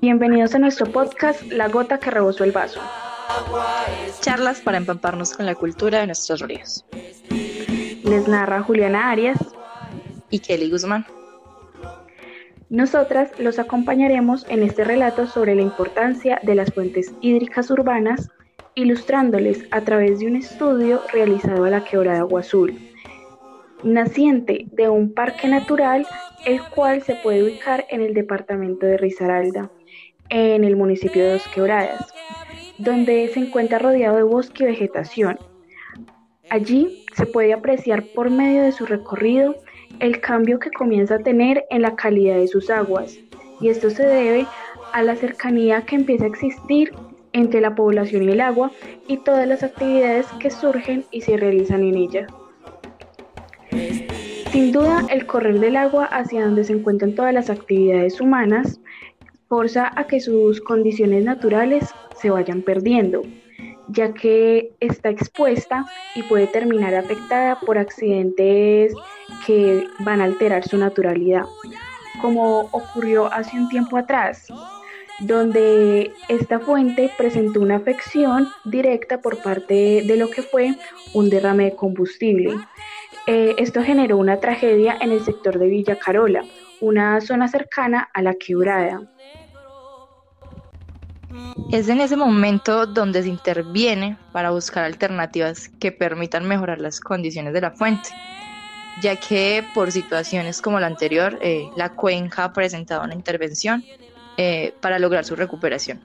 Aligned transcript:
Bienvenidos 0.00 0.54
a 0.54 0.58
nuestro 0.58 0.86
podcast 0.86 1.42
La 1.52 1.68
gota 1.68 1.98
que 1.98 2.10
rebosó 2.10 2.44
el 2.44 2.52
vaso. 2.52 2.80
Charlas 4.20 4.60
para 4.60 4.78
empamparnos 4.78 5.34
con 5.34 5.44
la 5.44 5.54
cultura 5.54 6.00
de 6.00 6.06
nuestros 6.06 6.40
ríos. 6.40 6.86
Les 8.04 8.26
narra 8.26 8.62
Juliana 8.62 9.10
Arias 9.10 9.38
y 10.30 10.38
Kelly 10.38 10.70
Guzmán. 10.70 11.04
Nosotras 12.70 13.30
los 13.38 13.58
acompañaremos 13.58 14.46
en 14.48 14.62
este 14.62 14.84
relato 14.84 15.26
sobre 15.26 15.54
la 15.54 15.62
importancia 15.62 16.40
de 16.42 16.54
las 16.54 16.72
fuentes 16.72 17.12
hídricas 17.20 17.70
urbanas, 17.70 18.30
ilustrándoles 18.74 19.64
a 19.70 19.82
través 19.82 20.20
de 20.20 20.28
un 20.28 20.36
estudio 20.36 21.02
realizado 21.12 21.64
a 21.64 21.70
la 21.70 21.84
quebrada 21.84 22.20
Agua 22.20 22.40
Azul, 22.40 22.78
naciente 23.82 24.66
de 24.72 24.88
un 24.88 25.12
parque 25.12 25.48
natural, 25.48 26.06
el 26.46 26.60
cual 26.62 27.02
se 27.02 27.14
puede 27.16 27.42
ubicar 27.42 27.84
en 27.90 28.00
el 28.00 28.14
departamento 28.14 28.86
de 28.86 28.96
Risaralda, 28.96 29.70
en 30.28 30.64
el 30.64 30.76
municipio 30.76 31.22
de 31.22 31.32
Dos 31.32 31.48
Quebradas, 31.48 32.12
donde 32.78 33.28
se 33.28 33.40
encuentra 33.40 33.78
rodeado 33.78 34.16
de 34.16 34.22
bosque 34.22 34.64
y 34.64 34.66
vegetación. 34.66 35.38
Allí 36.50 37.04
se 37.14 37.26
puede 37.26 37.52
apreciar 37.52 38.04
por 38.14 38.30
medio 38.30 38.62
de 38.62 38.72
su 38.72 38.86
recorrido 38.86 39.56
el 40.00 40.20
cambio 40.20 40.58
que 40.58 40.70
comienza 40.70 41.16
a 41.16 41.22
tener 41.22 41.64
en 41.70 41.82
la 41.82 41.96
calidad 41.96 42.36
de 42.36 42.48
sus 42.48 42.70
aguas, 42.70 43.18
y 43.60 43.68
esto 43.68 43.90
se 43.90 44.06
debe 44.06 44.46
a 44.92 45.02
la 45.02 45.16
cercanía 45.16 45.82
que 45.82 45.96
empieza 45.96 46.24
a 46.24 46.28
existir 46.28 46.92
entre 47.32 47.60
la 47.60 47.74
población 47.74 48.22
y 48.24 48.32
el 48.32 48.40
agua 48.40 48.70
y 49.06 49.18
todas 49.18 49.46
las 49.46 49.62
actividades 49.62 50.26
que 50.40 50.50
surgen 50.50 51.04
y 51.10 51.20
se 51.20 51.36
realizan 51.36 51.82
en 51.82 51.96
ella. 51.96 52.26
Sin 54.58 54.72
duda, 54.72 55.06
el 55.08 55.24
correr 55.24 55.60
del 55.60 55.76
agua 55.76 56.06
hacia 56.06 56.44
donde 56.44 56.64
se 56.64 56.72
encuentran 56.72 57.14
todas 57.14 57.32
las 57.32 57.48
actividades 57.48 58.20
humanas 58.20 58.80
forza 59.48 59.92
a 59.94 60.08
que 60.08 60.18
sus 60.18 60.60
condiciones 60.60 61.24
naturales 61.24 61.94
se 62.16 62.30
vayan 62.30 62.62
perdiendo, 62.62 63.22
ya 63.86 64.12
que 64.12 64.72
está 64.80 65.10
expuesta 65.10 65.86
y 66.16 66.24
puede 66.24 66.48
terminar 66.48 66.92
afectada 66.96 67.60
por 67.60 67.78
accidentes 67.78 68.92
que 69.46 69.86
van 70.00 70.20
a 70.20 70.24
alterar 70.24 70.66
su 70.66 70.76
naturalidad, 70.76 71.44
como 72.20 72.62
ocurrió 72.72 73.32
hace 73.32 73.56
un 73.56 73.68
tiempo 73.68 73.96
atrás, 73.96 74.48
donde 75.20 76.12
esta 76.28 76.60
fuente 76.60 77.10
presentó 77.16 77.60
una 77.60 77.76
afección 77.76 78.48
directa 78.64 79.20
por 79.20 79.42
parte 79.42 80.02
de 80.06 80.16
lo 80.16 80.30
que 80.30 80.42
fue 80.42 80.74
un 81.12 81.28
derrame 81.28 81.64
de 81.64 81.76
combustible. 81.76 82.56
Eh, 83.26 83.56
esto 83.58 83.82
generó 83.82 84.16
una 84.16 84.38
tragedia 84.38 84.96
en 85.00 85.10
el 85.12 85.24
sector 85.24 85.58
de 85.58 85.66
Villa 85.66 85.98
Carola, 85.98 86.44
una 86.80 87.20
zona 87.20 87.48
cercana 87.48 88.08
a 88.14 88.22
la 88.22 88.34
quebrada. 88.34 89.02
Es 91.72 91.88
en 91.88 92.00
ese 92.00 92.16
momento 92.16 92.86
donde 92.86 93.22
se 93.22 93.28
interviene 93.28 94.16
para 94.32 94.50
buscar 94.50 94.84
alternativas 94.84 95.68
que 95.80 95.92
permitan 95.92 96.46
mejorar 96.46 96.80
las 96.80 97.00
condiciones 97.00 97.52
de 97.52 97.60
la 97.60 97.72
fuente, 97.72 98.08
ya 99.02 99.16
que 99.16 99.62
por 99.74 99.92
situaciones 99.92 100.62
como 100.62 100.80
la 100.80 100.86
anterior, 100.86 101.38
eh, 101.42 101.68
la 101.76 101.90
cuenca 101.90 102.44
ha 102.44 102.52
presentado 102.52 103.04
una 103.04 103.14
intervención 103.14 103.84
eh, 104.38 104.72
para 104.80 104.98
lograr 105.00 105.24
su 105.24 105.34
recuperación. 105.36 106.00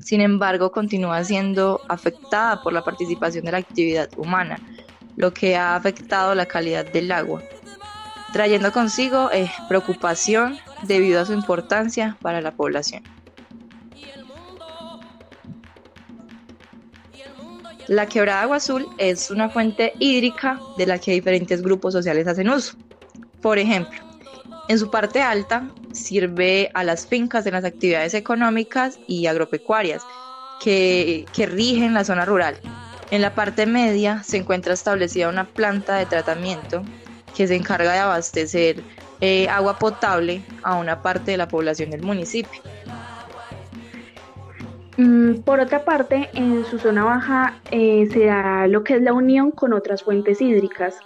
Sin 0.00 0.20
embargo, 0.20 0.72
continúa 0.72 1.22
siendo 1.22 1.82
afectada 1.88 2.62
por 2.62 2.72
la 2.72 2.82
participación 2.82 3.44
de 3.44 3.52
la 3.52 3.58
actividad 3.58 4.08
humana, 4.16 4.58
lo 5.16 5.32
que 5.34 5.54
ha 5.54 5.76
afectado 5.76 6.34
la 6.34 6.46
calidad 6.46 6.90
del 6.90 7.12
agua, 7.12 7.42
trayendo 8.32 8.72
consigo 8.72 9.30
eh, 9.32 9.50
preocupación 9.68 10.58
debido 10.82 11.20
a 11.20 11.26
su 11.26 11.34
importancia 11.34 12.16
para 12.22 12.40
la 12.40 12.52
población. 12.52 13.04
La 17.86 18.06
quebrada 18.06 18.42
Agua 18.42 18.56
Azul 18.56 18.86
es 18.96 19.30
una 19.30 19.50
fuente 19.50 19.92
hídrica 19.98 20.58
de 20.78 20.86
la 20.86 20.98
que 20.98 21.12
diferentes 21.12 21.60
grupos 21.60 21.92
sociales 21.92 22.26
hacen 22.26 22.48
uso. 22.48 22.76
Por 23.42 23.58
ejemplo, 23.58 24.01
en 24.72 24.78
su 24.78 24.90
parte 24.90 25.20
alta 25.20 25.68
sirve 25.92 26.70
a 26.72 26.82
las 26.82 27.06
fincas 27.06 27.44
de 27.44 27.50
las 27.50 27.62
actividades 27.62 28.14
económicas 28.14 28.98
y 29.06 29.26
agropecuarias 29.26 30.02
que, 30.62 31.26
rigen 31.36 31.92
la 31.92 32.04
zona 32.04 32.24
rural. 32.24 32.56
En 33.10 33.20
la 33.20 33.34
parte 33.34 33.66
media 33.66 34.22
se 34.22 34.38
encuentra 34.38 34.72
establecida 34.72 35.28
una 35.28 35.44
planta 35.44 35.96
de 35.96 36.06
tratamiento 36.06 36.82
que 37.36 37.46
se 37.46 37.54
encarga 37.54 37.92
de 37.92 37.98
abastecer 37.98 38.82
eh, 39.20 39.46
agua 39.50 39.78
potable 39.78 40.42
a 40.62 40.76
una 40.76 41.02
parte 41.02 41.32
de 41.32 41.36
la 41.36 41.48
población 41.48 41.90
del 41.90 42.00
municipio. 42.00 42.62
Mm, 44.96 45.40
por 45.40 45.60
otra 45.60 45.84
parte, 45.84 46.30
en 46.32 46.64
su 46.64 46.78
zona 46.78 47.04
baja 47.04 47.58
eh, 47.70 48.08
se 48.10 48.24
da 48.24 48.66
lo 48.68 48.84
que 48.84 48.94
es 48.94 49.02
la 49.02 49.12
unión 49.12 49.50
con 49.50 49.74
otras 49.74 50.02
fuentes 50.02 50.40
hídricas, 50.40 50.96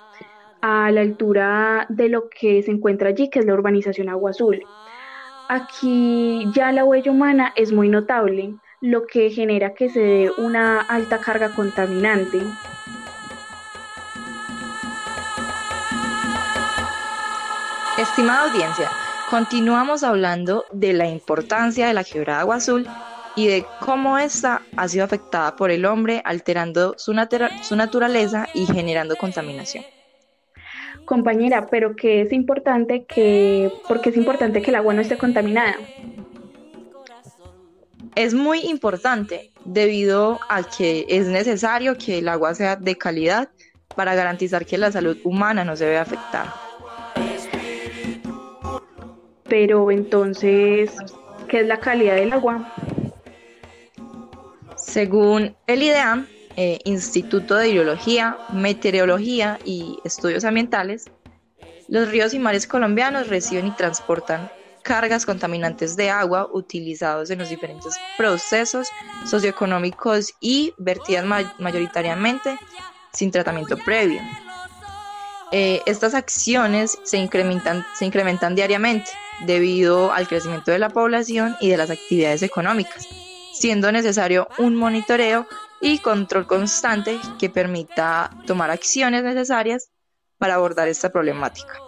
a 0.61 0.91
la 0.91 1.01
altura 1.01 1.87
de 1.89 2.09
lo 2.09 2.29
que 2.29 2.63
se 2.63 2.71
encuentra 2.71 3.11
allí, 3.11 3.31
que 3.31 3.41
es 3.41 3.47
la 3.47 3.55
urbanización 3.55 4.09
Agua 4.09 4.31
Azul. 4.31 4.63
Aquí 5.49 6.47
ya 6.53 6.73
la 6.73 6.85
huella 6.85 7.13
humana 7.13 7.53
es 7.57 7.73
muy 7.73 7.89
notable, 7.89 8.55
lo 8.81 9.07
que 9.07 9.31
genera 9.31 9.75
que 9.75 9.89
se 9.89 10.01
dé 10.01 10.31
una 10.39 10.81
alta 10.81 11.19
carga 11.19 11.55
contaminante. 11.55 12.41
Estimada 17.99 18.51
audiencia, 18.51 18.91
continuamos 19.31 20.03
hablando 20.03 20.67
de 20.73 20.93
la 20.93 21.09
importancia 21.09 21.87
de 21.87 21.95
la 21.95 22.05
quebrada 22.05 22.41
Agua 22.41 22.57
Azul 22.57 22.87
y 23.37 23.47
de 23.47 23.65
cómo 23.81 24.19
ésta 24.19 24.63
ha 24.77 24.89
sido 24.89 25.05
afectada 25.05 25.57
por 25.57 25.71
el 25.71 25.87
hombre, 25.87 26.21
alterando 26.25 26.95
su 26.99 27.15
naturaleza 27.15 28.49
y 28.53 28.67
generando 28.67 29.17
contaminación. 29.17 29.85
Compañera, 31.07 31.69
pero 31.69 31.97
que 31.97 32.21
es 32.21 32.33
importante 32.33 33.05
que, 33.05 33.73
porque 33.89 34.11
es 34.11 34.17
importante 34.17 34.61
que 34.61 34.71
el 34.71 34.77
agua 34.77 34.93
no 34.93 35.01
esté 35.01 35.17
contaminada. 35.17 35.77
Es 38.15 38.35
muy 38.35 38.61
importante 38.61 39.53
debido 39.65 40.41
a 40.49 40.63
que 40.63 41.07
es 41.09 41.29
necesario 41.29 41.97
que 41.97 42.19
el 42.19 42.29
agua 42.29 42.55
sea 42.55 42.77
de 42.77 42.97
calidad 42.97 43.49
para 43.95 44.15
garantizar 44.15 44.67
que 44.67 44.79
la 44.79 44.91
salud 44.91 45.17
humana 45.25 45.65
no 45.65 45.77
se 45.77 45.87
vea 45.87 46.03
afectada. 46.03 46.55
Pero 49.49 49.91
entonces, 49.91 50.91
¿qué 51.49 51.61
es 51.61 51.67
la 51.67 51.79
calidad 51.79 52.17
del 52.17 52.33
agua? 52.33 52.73
Según 54.77 55.55
el 55.67 55.83
IDEAM, 55.83 56.27
eh, 56.57 56.79
Instituto 56.85 57.55
de 57.55 57.69
Hidrología, 57.69 58.39
Meteorología 58.53 59.59
y 59.65 59.99
Estudios 60.05 60.45
Ambientales, 60.45 61.11
los 61.89 62.09
ríos 62.09 62.35
y 62.35 62.39
mares 62.39 62.67
colombianos 62.67 63.29
reciben 63.29 63.67
y 63.67 63.71
transportan 63.73 64.51
cargas 64.83 65.27
contaminantes 65.27 65.97
de 65.97 66.11
agua 66.11 66.49
utilizados 66.53 67.31
en 67.31 67.41
los 67.41 67.49
diferentes 67.49 67.97
procesos 68.17 68.89
socioeconómicos 69.25 70.33
y 70.41 70.73
vertidas 70.79 71.25
mayoritariamente 71.59 72.59
sin 73.13 73.31
tratamiento 73.31 73.77
previo. 73.77 74.21
Eh, 75.53 75.81
estas 75.87 76.15
acciones 76.15 76.99
se 77.05 77.19
incrementan, 77.19 77.85
se 77.95 78.05
incrementan 78.05 78.55
diariamente 78.55 79.11
debido 79.45 80.13
al 80.13 80.27
crecimiento 80.27 80.71
de 80.71 80.79
la 80.79 80.89
población 80.89 81.57
y 81.61 81.69
de 81.69 81.77
las 81.77 81.91
actividades 81.91 82.43
económicas 82.43 83.07
siendo 83.59 83.91
necesario 83.91 84.49
un 84.59 84.77
monitoreo 84.77 85.47
y 85.81 85.99
control 85.99 86.47
constante 86.47 87.19
que 87.39 87.51
permita 87.51 88.31
tomar 88.47 88.71
acciones 88.71 89.23
necesarias 89.23 89.91
para 90.39 90.55
abordar 90.55 90.89
esta 90.89 91.11
problemática, 91.11 91.79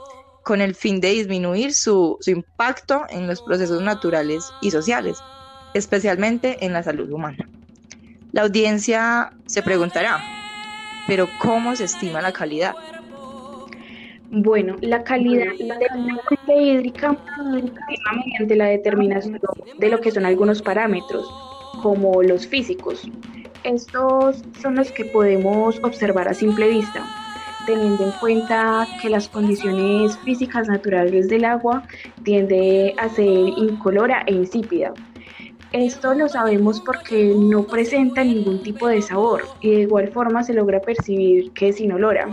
con 0.44 0.60
el 0.60 0.74
fin 0.74 1.00
de 1.00 1.10
disminuir 1.10 1.74
su, 1.74 2.18
impacto 2.26 3.04
en 3.10 3.26
los 3.26 3.42
procesos 3.42 3.82
naturales 3.82 4.50
y 4.62 4.70
sociales, 4.70 5.18
especialmente 5.74 6.64
en 6.64 6.72
la 6.72 6.82
salud 6.82 7.10
humana. 7.10 7.48
La 8.32 8.42
audiencia 8.42 9.32
se 9.46 9.62
preguntará, 9.62 10.20
pero 11.06 11.28
¿cómo 11.40 11.76
se 11.76 11.84
estima 11.84 12.20
la 12.20 12.32
calidad? 12.32 12.74
Bueno, 14.30 14.76
la 14.82 15.02
calidad 15.04 15.52
hídrica 16.46 17.16
se 17.50 17.58
estima 17.58 18.12
mediante 18.24 18.56
la 18.56 18.66
determinación 18.66 19.40
de 19.78 19.88
lo 19.88 20.00
que 20.00 20.10
son 20.10 20.26
algunos 20.26 20.60
parámetros, 20.60 21.26
como 21.82 22.22
los 22.22 22.46
físicos. 22.46 23.02
Estos 23.64 24.42
son 24.60 24.76
los 24.76 24.90
que 24.92 25.04
podemos 25.06 25.78
observar 25.82 26.28
a 26.28 26.34
simple 26.34 26.68
vista, 26.68 27.04
teniendo 27.66 28.04
en 28.04 28.12
cuenta 28.12 28.86
que 29.02 29.10
las 29.10 29.28
condiciones 29.28 30.16
físicas 30.18 30.68
naturales 30.68 31.28
del 31.28 31.44
agua 31.44 31.82
tiende 32.22 32.94
a 32.98 33.08
ser 33.08 33.26
incolora 33.26 34.22
e 34.26 34.34
insípida. 34.34 34.92
Esto 35.72 36.14
lo 36.14 36.28
sabemos 36.28 36.80
porque 36.80 37.34
no 37.36 37.64
presenta 37.64 38.24
ningún 38.24 38.62
tipo 38.62 38.88
de 38.88 39.02
sabor 39.02 39.44
y 39.60 39.70
de 39.70 39.80
igual 39.82 40.08
forma 40.08 40.42
se 40.42 40.54
logra 40.54 40.80
percibir 40.80 41.52
que 41.52 41.68
es 41.68 41.80
inolora. 41.80 42.28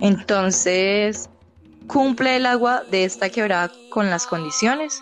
Entonces, 0.00 1.28
¿Cumple 1.88 2.36
el 2.36 2.44
agua 2.44 2.82
de 2.90 3.04
esta 3.04 3.30
quebrada 3.30 3.72
con 3.88 4.10
las 4.10 4.26
condiciones? 4.26 5.00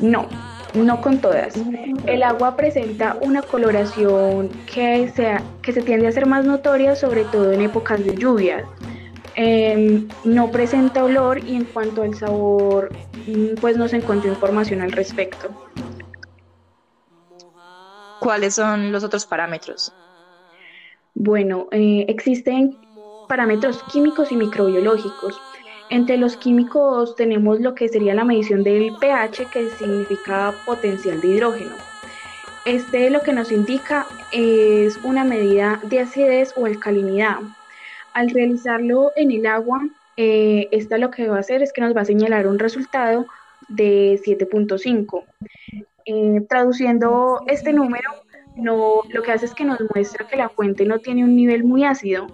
No, 0.00 0.28
no 0.74 1.00
con 1.00 1.18
todas. 1.18 1.54
El 2.06 2.22
agua 2.22 2.56
presenta 2.56 3.16
una 3.20 3.42
coloración 3.42 4.50
que 4.72 5.10
se, 5.14 5.36
que 5.62 5.72
se 5.72 5.82
tiende 5.82 6.08
a 6.08 6.12
ser 6.12 6.26
más 6.26 6.44
notoria, 6.44 6.94
sobre 6.96 7.24
todo 7.24 7.52
en 7.52 7.62
épocas 7.62 8.04
de 8.04 8.14
lluvia. 8.14 8.64
Em, 9.34 10.08
no 10.24 10.50
presenta 10.50 11.04
olor 11.04 11.38
y 11.44 11.54
en 11.54 11.64
cuanto 11.64 12.02
al 12.02 12.14
sabor, 12.14 12.90
mm, 13.26 13.60
pues 13.60 13.76
no 13.76 13.86
se 13.86 13.96
encontró 13.96 14.28
información 14.30 14.80
al 14.80 14.90
respecto. 14.92 15.48
¿Cuáles 18.20 18.56
son 18.56 18.90
los 18.90 19.04
otros 19.04 19.26
parámetros? 19.26 19.92
Bueno, 21.14 21.68
eh, 21.70 22.04
existen 22.08 22.76
parámetros 23.28 23.82
químicos 23.92 24.32
y 24.32 24.36
microbiológicos. 24.36 25.40
Entre 25.90 26.18
los 26.18 26.36
químicos 26.36 27.16
tenemos 27.16 27.60
lo 27.60 27.74
que 27.74 27.88
sería 27.88 28.14
la 28.14 28.24
medición 28.24 28.62
del 28.62 28.92
pH, 29.00 29.46
que 29.50 29.70
significa 29.70 30.54
potencial 30.66 31.20
de 31.20 31.28
hidrógeno. 31.28 31.74
Este 32.66 33.08
lo 33.08 33.20
que 33.22 33.32
nos 33.32 33.50
indica 33.50 34.06
es 34.30 34.98
una 35.02 35.24
medida 35.24 35.80
de 35.84 36.00
acidez 36.00 36.52
o 36.56 36.66
alcalinidad. 36.66 37.38
Al 38.12 38.28
realizarlo 38.28 39.12
en 39.16 39.30
el 39.30 39.46
agua, 39.46 39.80
eh, 40.18 40.68
esta 40.72 40.98
lo 40.98 41.10
que 41.10 41.28
va 41.28 41.38
a 41.38 41.40
hacer 41.40 41.62
es 41.62 41.72
que 41.72 41.80
nos 41.80 41.96
va 41.96 42.02
a 42.02 42.04
señalar 42.04 42.46
un 42.46 42.58
resultado 42.58 43.26
de 43.68 44.20
7.5. 44.22 45.24
Eh, 46.04 46.42
traduciendo 46.48 47.40
este 47.46 47.72
número, 47.72 48.10
no, 48.56 49.02
lo 49.08 49.22
que 49.22 49.32
hace 49.32 49.46
es 49.46 49.54
que 49.54 49.64
nos 49.64 49.78
muestra 49.94 50.26
que 50.26 50.36
la 50.36 50.50
fuente 50.50 50.84
no 50.84 50.98
tiene 50.98 51.24
un 51.24 51.34
nivel 51.34 51.64
muy 51.64 51.84
ácido 51.84 52.26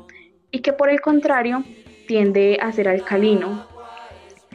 y 0.51 0.61
que 0.61 0.73
por 0.73 0.89
el 0.91 1.01
contrario 1.01 1.63
tiende 2.07 2.59
a 2.61 2.73
ser 2.73 2.89
alcalino, 2.89 3.67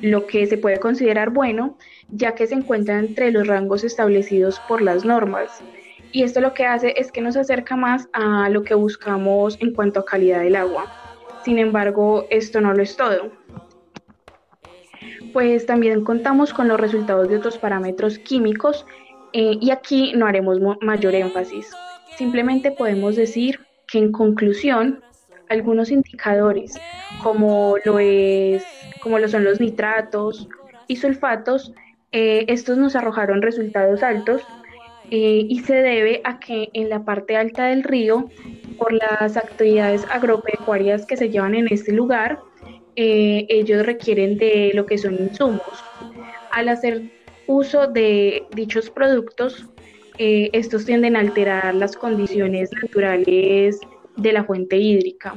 lo 0.01 0.28
que 0.28 0.46
se 0.48 0.57
puede 0.57 0.80
considerar 0.80 1.31
bueno 1.31 1.78
ya 2.12 2.36
que 2.36 2.48
se 2.48 2.56
encuentra 2.56 3.00
entre 3.00 3.31
los 3.31 3.48
rangos 3.48 3.84
establecidos 3.84 4.60
por 4.68 4.81
las 4.81 5.06
normas. 5.06 5.63
Y 6.12 6.24
esto 6.24 6.42
lo 6.42 6.54
que 6.54 6.66
hace 6.66 6.94
es 6.98 7.12
que 7.12 7.22
nos 7.22 7.38
acerca 7.38 7.75
más 7.75 8.10
a 8.13 8.50
lo 8.50 8.63
que 8.63 8.74
buscamos 8.74 9.57
en 9.62 9.74
cuanto 9.74 10.00
a 10.00 10.06
calidad 10.06 10.40
del 10.40 10.56
agua. 10.56 10.92
Sin 11.44 11.60
embargo, 11.60 12.25
esto 12.30 12.62
no 12.62 12.74
lo 12.74 12.81
es 12.81 12.96
todo. 12.96 13.31
Pues 15.34 15.66
también 15.68 16.04
contamos 16.04 16.54
con 16.54 16.68
los 16.68 16.80
resultados 16.80 17.30
de 17.30 17.38
otros 17.38 17.60
parámetros 17.60 18.18
químicos 18.18 18.86
eh, 19.34 19.57
y 19.62 19.69
aquí 19.69 20.13
no 20.16 20.25
haremos 20.25 20.60
mayor 20.81 21.13
énfasis. 21.13 21.69
Simplemente 22.18 22.72
podemos 22.72 23.16
decir 23.16 23.60
que 23.88 24.00
en 24.00 24.12
conclusión, 24.12 25.04
algunos 25.50 25.92
indicadores 25.92 26.74
como 27.22 27.75
lo, 27.84 28.00
es, 28.00 28.63
como 29.01 29.19
lo 29.19 29.28
son 29.28 29.44
los 29.44 29.60
nitratos 29.60 30.48
y 30.88 30.96
sulfatos, 30.96 31.74
eh, 32.12 32.46
estos 32.48 32.78
nos 32.78 32.96
arrojaron 32.96 33.42
resultados 33.42 34.01
altos 34.04 34.42
eh, 35.12 35.46
y 35.48 35.60
se 35.60 35.75
debe 35.75 36.22
a 36.24 36.40
que 36.40 36.69
en 36.74 36.90
la 36.90 37.04
parte 37.04 37.36
alta 37.36 37.68
del 37.68 37.84
río, 37.84 38.30
por 38.78 38.94
las 38.94 39.36
actividades 39.36 40.06
agropecuarias 40.10 41.06
que 41.06 41.18
se 41.18 41.30
llevan 41.30 41.56
en 41.56 41.68
este 41.69 41.92
lugar, 41.92 42.40
ellos 42.95 43.86
requieren 43.86 44.38
de 44.38 44.72
lo 44.74 44.86
que 44.86 44.98
son 44.98 45.16
insumos. 45.16 45.62
Al 46.52 46.68
hacer 46.68 47.04
uso 47.50 47.88
de 47.88 48.44
dichos 48.52 48.90
productos, 48.90 49.66
eh, 50.19 50.50
estos 50.54 50.86
tienden 50.86 51.16
a 51.16 51.22
alterar 51.22 51.74
las 51.74 51.95
condiciones 51.95 52.69
naturales 52.74 53.80
de 54.19 54.33
la 54.33 54.44
fuente 54.44 54.77
hídrica. 54.77 55.36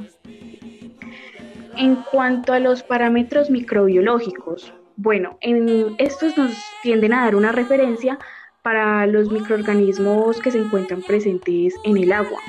En 1.77 1.95
cuanto 1.95 2.53
a 2.53 2.59
los 2.59 2.83
parámetros 2.83 3.49
microbiológicos, 3.49 4.73
bueno, 4.95 5.37
en 5.41 5.95
estos 5.97 6.37
nos 6.37 6.51
tienden 6.83 7.13
a 7.13 7.25
dar 7.25 7.35
una 7.35 7.51
referencia 7.51 8.19
para 8.61 9.07
los 9.07 9.31
microorganismos 9.31 10.39
que 10.39 10.51
se 10.51 10.59
encuentran 10.59 11.01
presentes 11.01 11.73
en 11.83 11.97
el 11.97 12.11
agua. 12.11 12.39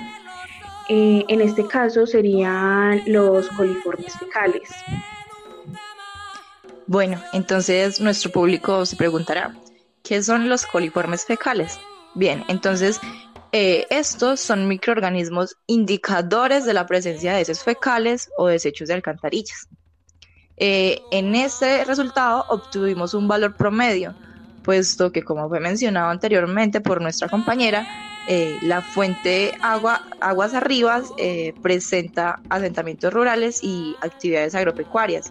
Eh, 0.88 1.24
en 1.28 1.40
este 1.40 1.66
caso 1.66 2.06
serían 2.06 3.02
los 3.06 3.48
coliformes 3.48 4.12
fecales. 4.18 4.70
Bueno, 6.86 7.18
entonces 7.32 8.00
nuestro 8.00 8.30
público 8.30 8.84
se 8.84 8.96
preguntará, 8.96 9.54
¿qué 10.02 10.22
son 10.22 10.50
los 10.50 10.66
coliformes 10.66 11.24
fecales? 11.24 11.80
Bien, 12.14 12.44
entonces 12.48 13.00
eh, 13.56 13.86
estos 13.88 14.40
son 14.40 14.66
microorganismos 14.66 15.56
indicadores 15.68 16.64
de 16.64 16.74
la 16.74 16.86
presencia 16.86 17.34
de 17.34 17.42
heces 17.42 17.62
fecales 17.62 18.28
o 18.36 18.48
desechos 18.48 18.88
de 18.88 18.94
alcantarillas. 18.94 19.68
Eh, 20.56 21.00
en 21.12 21.36
este 21.36 21.84
resultado 21.84 22.46
obtuvimos 22.48 23.14
un 23.14 23.28
valor 23.28 23.54
promedio, 23.54 24.12
puesto 24.64 25.12
que, 25.12 25.22
como 25.22 25.48
fue 25.48 25.60
mencionado 25.60 26.10
anteriormente 26.10 26.80
por 26.80 27.00
nuestra 27.00 27.28
compañera, 27.28 27.86
eh, 28.26 28.58
la 28.62 28.82
fuente 28.82 29.52
agua, 29.62 30.02
aguas 30.20 30.52
arribas 30.52 31.12
presenta 31.62 32.40
asentamientos 32.48 33.14
rurales 33.14 33.62
y 33.62 33.94
actividades 34.00 34.56
agropecuarias, 34.56 35.30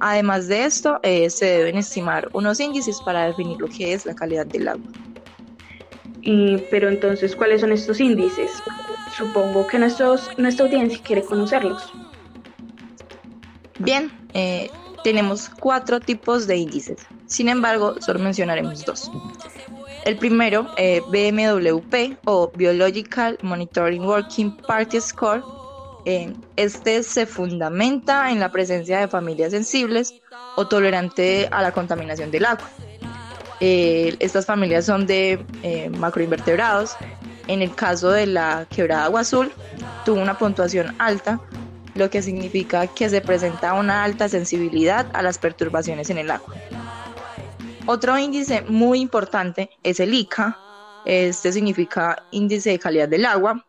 Además 0.00 0.46
de 0.46 0.64
esto, 0.64 1.00
se 1.02 1.44
deben 1.44 1.76
estimar 1.76 2.28
unos 2.32 2.60
índices 2.60 3.00
para 3.00 3.26
definir 3.26 3.58
lo 3.58 3.66
que 3.66 3.94
es 3.94 4.06
la 4.06 4.14
calidad 4.14 4.46
del 4.46 4.68
agua. 4.68 5.07
Pero 6.70 6.88
entonces, 6.88 7.34
¿cuáles 7.34 7.60
son 7.60 7.72
estos 7.72 8.00
índices? 8.00 8.50
Supongo 9.16 9.66
que 9.66 9.78
nuestros, 9.78 10.30
nuestra 10.36 10.66
audiencia 10.66 11.00
quiere 11.02 11.22
conocerlos. 11.22 11.92
Bien, 13.78 14.12
eh, 14.34 14.70
tenemos 15.04 15.48
cuatro 15.48 16.00
tipos 16.00 16.46
de 16.46 16.56
índices. 16.56 16.98
Sin 17.26 17.48
embargo, 17.48 17.96
solo 18.00 18.18
mencionaremos 18.18 18.84
dos. 18.84 19.10
El 20.04 20.16
primero, 20.16 20.66
eh, 20.76 21.00
BMWP 21.08 22.18
o 22.24 22.50
Biological 22.54 23.38
Monitoring 23.42 24.04
Working 24.04 24.56
Party 24.56 25.00
Score, 25.00 25.42
este 26.56 27.02
se 27.02 27.26
fundamenta 27.26 28.30
en 28.30 28.40
la 28.40 28.50
presencia 28.50 29.00
de 29.00 29.08
familias 29.08 29.50
sensibles 29.50 30.14
o 30.56 30.66
tolerantes 30.66 31.48
a 31.50 31.60
la 31.60 31.72
contaminación 31.72 32.30
del 32.30 32.46
agua. 32.46 32.68
Eh, 33.60 34.16
estas 34.20 34.46
familias 34.46 34.86
son 34.86 35.06
de 35.06 35.44
eh, 35.62 35.90
macroinvertebrados. 35.90 36.96
En 37.46 37.62
el 37.62 37.74
caso 37.74 38.10
de 38.10 38.26
la 38.26 38.66
quebrada 38.68 39.04
agua 39.04 39.20
azul, 39.20 39.50
tuvo 40.04 40.20
una 40.20 40.36
puntuación 40.36 40.94
alta, 40.98 41.40
lo 41.94 42.10
que 42.10 42.22
significa 42.22 42.86
que 42.86 43.08
se 43.08 43.20
presenta 43.20 43.74
una 43.74 44.04
alta 44.04 44.28
sensibilidad 44.28 45.06
a 45.14 45.22
las 45.22 45.38
perturbaciones 45.38 46.10
en 46.10 46.18
el 46.18 46.30
agua. 46.30 46.54
Otro 47.86 48.18
índice 48.18 48.62
muy 48.68 49.00
importante 49.00 49.70
es 49.82 49.98
el 49.98 50.12
ICA. 50.12 50.58
Este 51.06 51.52
significa 51.52 52.22
índice 52.32 52.70
de 52.70 52.78
calidad 52.78 53.08
del 53.08 53.24
agua, 53.24 53.64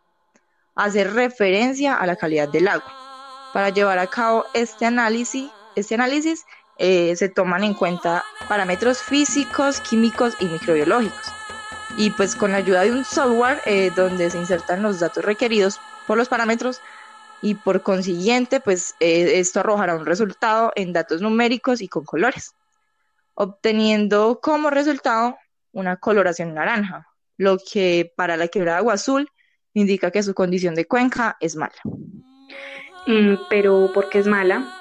hacer 0.75 1.13
referencia 1.13 1.95
a 1.95 2.05
la 2.05 2.17
calidad 2.17 2.49
del 2.49 2.67
agua. 2.67 2.93
Para 3.53 3.69
llevar 3.69 3.97
a 3.97 4.07
cabo 4.07 4.43
este 4.53 4.85
análisis, 4.85 5.49
este 5.75 5.95
análisis 5.95 6.45
eh, 6.79 7.13
se 7.17 7.27
toman 7.27 7.65
en 7.65 7.73
cuenta 7.73 8.23
parámetros 8.47 9.01
físicos, 9.01 9.81
químicos 9.81 10.35
y 10.39 10.45
microbiológicos. 10.45 11.33
Y 11.97 12.11
pues 12.11 12.35
con 12.35 12.51
la 12.51 12.57
ayuda 12.57 12.81
de 12.81 12.91
un 12.91 13.03
software 13.03 13.59
eh, 13.65 13.91
donde 13.95 14.29
se 14.29 14.37
insertan 14.37 14.81
los 14.81 15.01
datos 15.01 15.25
requeridos 15.25 15.79
por 16.07 16.17
los 16.17 16.29
parámetros 16.29 16.79
y 17.41 17.55
por 17.55 17.83
consiguiente 17.83 18.61
pues 18.61 18.95
eh, 19.01 19.39
esto 19.39 19.59
arrojará 19.59 19.95
un 19.95 20.05
resultado 20.05 20.71
en 20.75 20.93
datos 20.93 21.21
numéricos 21.21 21.81
y 21.81 21.89
con 21.89 22.05
colores, 22.05 22.55
obteniendo 23.33 24.39
como 24.41 24.69
resultado 24.69 25.37
una 25.73 25.97
coloración 25.97 26.53
naranja, 26.53 27.07
lo 27.37 27.57
que 27.57 28.13
para 28.15 28.37
la 28.37 28.47
quebrada 28.47 28.77
agua 28.77 28.93
azul 28.93 29.29
indica 29.73 30.11
que 30.11 30.23
su 30.23 30.33
condición 30.33 30.75
de 30.75 30.85
cuenca 30.85 31.35
es 31.41 31.57
mala. 31.57 31.75
Mm, 33.05 33.35
pero 33.49 33.91
¿por 33.93 34.09
qué 34.09 34.19
es 34.19 34.27
mala? 34.27 34.78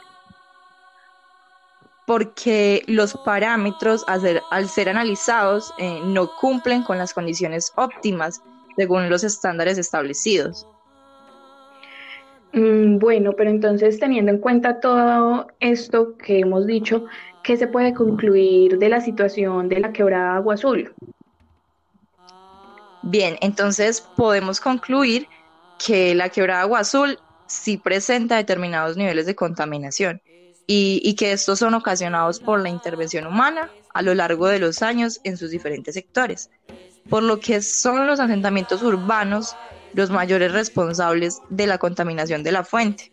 Porque 2.06 2.82
los 2.86 3.14
parámetros 3.24 4.04
al 4.06 4.68
ser, 4.68 4.88
analizados 4.88 5.72
eh, 5.78 6.00
no 6.04 6.30
cumplen 6.40 6.82
con 6.82 6.96
las 6.96 7.12
condiciones 7.12 7.72
óptimas 7.76 8.42
según 8.76 9.10
los 9.10 9.24
estándares 9.24 9.76
establecidos. 9.76 10.66
Mm, 12.54 12.98
bueno, 12.98 13.32
pero 13.36 13.50
entonces 13.50 13.98
teniendo 14.00 14.32
en 14.32 14.38
cuenta 14.38 14.80
todo 14.80 15.48
esto 15.60 16.16
que 16.16 16.40
hemos 16.40 16.66
dicho, 16.66 17.04
¿qué 17.42 17.56
se 17.56 17.66
puede 17.66 17.92
concluir 17.92 18.78
de 18.78 18.88
la 18.88 19.00
situación 19.00 19.68
de 19.68 19.80
la 19.80 19.92
quebrada 19.92 20.36
Agua 20.36 20.54
Azul? 20.54 20.94
Bien, 23.02 23.36
entonces 23.40 24.00
podemos 24.16 24.60
concluir 24.60 25.28
que 25.84 26.14
la 26.14 26.28
quebrada 26.28 26.62
agua 26.62 26.80
azul 26.80 27.18
sí 27.46 27.76
presenta 27.76 28.36
determinados 28.36 28.96
niveles 28.96 29.26
de 29.26 29.34
contaminación 29.34 30.20
y, 30.70 31.14
que 31.14 31.32
estos 31.32 31.58
son 31.58 31.72
ocasionados 31.72 32.40
por 32.40 32.60
la 32.60 32.68
intervención 32.68 33.26
humana 33.26 33.70
a 33.94 34.02
lo 34.02 34.14
largo 34.14 34.46
de 34.48 34.58
los 34.58 34.82
años 34.82 35.18
en 35.24 35.38
sus 35.38 35.50
diferentes 35.50 35.94
sectores, 35.94 36.50
por 37.08 37.22
lo 37.22 37.40
que 37.40 37.62
son 37.62 38.06
los 38.06 38.20
asentamientos 38.20 38.82
urbanos 38.82 39.56
los 39.94 40.10
mayores 40.10 40.52
responsables 40.52 41.40
de 41.48 41.66
la 41.66 41.78
contaminación 41.78 42.42
de 42.42 42.52
la 42.52 42.64
fuente. 42.64 43.10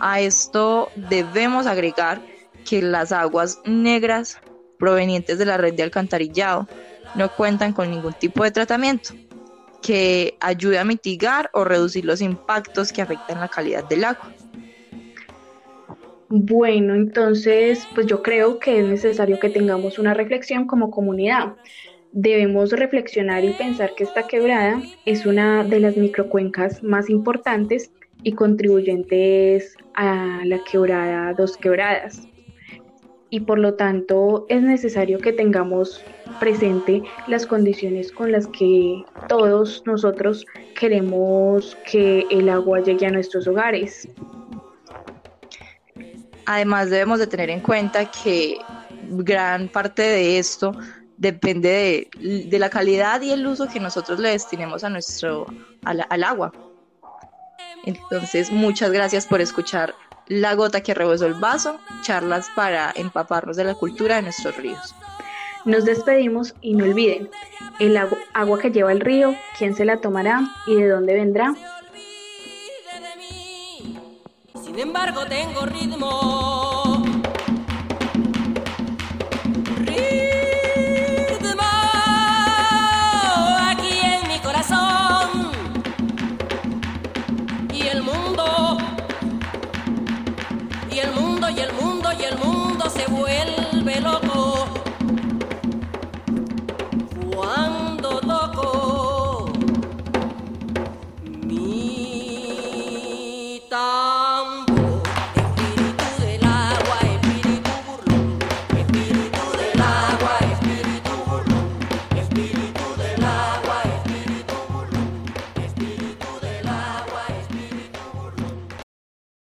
A 0.00 0.20
esto 0.20 0.90
debemos 0.96 1.66
agregar 1.66 2.20
que 2.66 2.82
las 2.82 3.10
aguas 3.10 3.58
negras 3.64 4.38
provenientes 4.78 5.38
de 5.38 5.46
la 5.46 5.56
red 5.56 5.72
de 5.72 5.84
alcantarillado 5.84 6.68
no 7.14 7.34
cuentan 7.34 7.72
con 7.72 7.90
ningún 7.90 8.12
tipo 8.12 8.44
de 8.44 8.50
tratamiento 8.50 9.14
que 9.80 10.36
ayude 10.40 10.78
a 10.78 10.84
mitigar 10.84 11.48
o 11.54 11.64
reducir 11.64 12.04
los 12.04 12.20
impactos 12.20 12.92
que 12.92 13.00
afectan 13.00 13.40
la 13.40 13.48
calidad 13.48 13.84
del 13.84 14.04
agua. 14.04 14.30
Bueno, 16.30 16.94
entonces, 16.94 17.88
pues 17.94 18.06
yo 18.06 18.22
creo 18.22 18.58
que 18.58 18.80
es 18.80 18.86
necesario 18.86 19.38
que 19.38 19.48
tengamos 19.48 19.98
una 19.98 20.12
reflexión 20.12 20.66
como 20.66 20.90
comunidad. 20.90 21.54
Debemos 22.12 22.70
reflexionar 22.72 23.44
y 23.44 23.54
pensar 23.54 23.94
que 23.94 24.04
esta 24.04 24.26
quebrada 24.26 24.82
es 25.06 25.24
una 25.24 25.64
de 25.64 25.80
las 25.80 25.96
microcuencas 25.96 26.82
más 26.82 27.08
importantes 27.08 27.90
y 28.22 28.32
contribuyentes 28.32 29.74
a 29.94 30.42
la 30.44 30.58
quebrada 30.64 31.32
Dos 31.32 31.56
Quebradas. 31.56 32.28
Y 33.30 33.40
por 33.40 33.58
lo 33.58 33.74
tanto 33.74 34.44
es 34.50 34.62
necesario 34.62 35.18
que 35.20 35.32
tengamos 35.32 36.04
presente 36.40 37.02
las 37.26 37.46
condiciones 37.46 38.12
con 38.12 38.32
las 38.32 38.46
que 38.48 39.02
todos 39.28 39.82
nosotros 39.86 40.44
queremos 40.78 41.76
que 41.90 42.26
el 42.30 42.50
agua 42.50 42.80
llegue 42.80 43.06
a 43.06 43.10
nuestros 43.10 43.46
hogares. 43.48 44.06
Además 46.50 46.88
debemos 46.88 47.18
de 47.18 47.26
tener 47.26 47.50
en 47.50 47.60
cuenta 47.60 48.10
que 48.10 48.56
gran 49.10 49.68
parte 49.68 50.00
de 50.00 50.38
esto 50.38 50.72
depende 51.18 52.08
de, 52.18 52.58
la 52.58 52.70
calidad 52.70 53.20
y 53.20 53.32
el 53.32 53.46
uso 53.46 53.68
que 53.68 53.78
nosotros 53.78 54.18
le 54.18 54.30
destinemos 54.30 54.82
a 54.82 54.88
nuestro, 54.88 55.44
al 55.84 56.24
agua. 56.24 56.50
Entonces, 57.84 58.50
muchas 58.50 58.90
gracias 58.92 59.26
por 59.26 59.42
escuchar 59.42 59.94
La 60.26 60.54
gota 60.54 60.80
que 60.80 60.94
rebosó 60.94 61.26
el 61.26 61.34
vaso, 61.34 61.78
charlas 62.00 62.48
para 62.56 62.94
empaparnos 62.96 63.58
de 63.58 63.64
la 63.64 63.74
cultura 63.74 64.16
de 64.16 64.22
nuestros 64.22 64.56
ríos. 64.56 64.94
Nos 65.66 65.84
despedimos 65.84 66.54
y 66.62 66.72
no 66.72 66.86
olviden, 66.86 67.28
el 67.78 67.94
agua 68.32 68.58
que 68.58 68.70
lleva 68.70 68.90
el 68.90 69.00
río, 69.00 69.34
quién 69.58 69.76
se 69.76 69.84
la 69.84 69.98
tomará 69.98 70.48
y 70.66 70.76
de 70.76 70.88
dónde 70.88 71.12
vendrá. 71.12 71.54
Embargo, 74.80 75.26
tengo 75.26 75.66
ritmo. 75.66 76.57